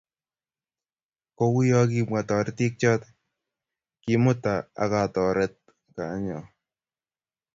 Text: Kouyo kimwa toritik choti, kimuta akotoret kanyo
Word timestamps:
Kouyo 1.37 1.79
kimwa 1.91 2.21
toritik 2.27 2.73
choti, 2.81 3.09
kimuta 4.01 4.53
akotoret 4.83 5.55
kanyo 5.95 6.39